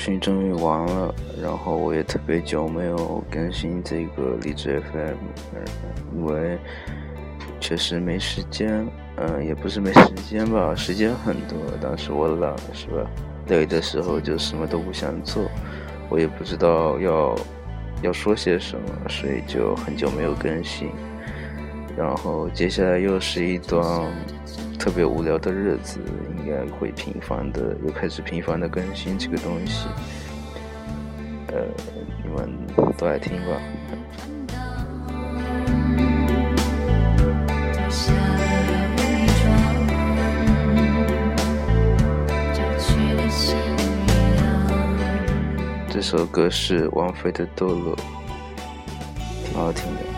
[0.00, 6.58] 训终于完了，然后我也特别久没有更新这个励志 FM，因为
[7.60, 13.10] 确实没时间，嗯，也不是没时间吧，时间很多，但是我懒，是吧？
[13.48, 15.44] 累的时候就什么都不想做，
[16.08, 17.36] 我也不知道要
[18.00, 20.90] 要说些什么，所以就很久没有更新。
[21.94, 23.84] 然后接下来又是一段
[24.80, 26.00] 特别无聊的日子，
[26.38, 29.86] 应该会频繁的又开始频繁的更新这个东西。
[31.48, 31.66] 呃，
[32.24, 32.50] 你们
[32.96, 33.60] 都爱听吧。
[45.90, 47.94] 这首歌是王菲的《堕落》，
[49.44, 50.09] 挺好听的。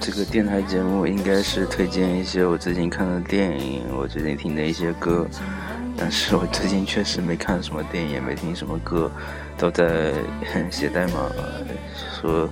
[0.00, 5.26] 这个电台节目应该是推荐一些我最近看的电影，我最近听的一些歌，
[5.94, 9.12] 但是我最近确实没看什么电影，也没听什么歌，
[9.58, 10.14] 都在
[10.70, 11.30] 写代码，
[12.18, 12.48] 说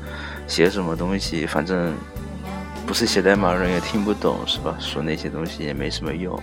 [0.47, 1.95] 写什么东西，反正
[2.87, 4.77] 不是写代码人也听不懂，是吧？
[4.79, 6.39] 说那些东西也没什么用，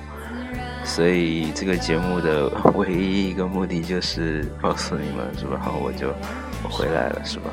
[0.83, 5.71] 所以这个节目的唯一一个目的就是告诉你们，是吧？
[5.79, 6.07] 我就
[6.63, 7.51] 我回来了，是吧？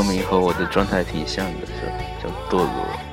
[0.00, 1.92] 说明和我的状态挺像的，是？
[2.22, 3.09] 叫堕落。